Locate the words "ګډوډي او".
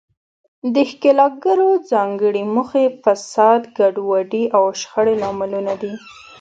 3.77-4.63